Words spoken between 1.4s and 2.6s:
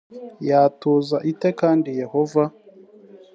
kandi yehova